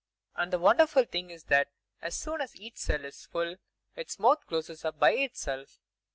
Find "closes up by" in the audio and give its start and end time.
4.47-5.11